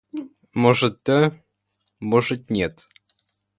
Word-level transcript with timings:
Может, 0.55 1.03
да, 1.05 1.39
может, 1.99 2.49
нет. 2.49 2.87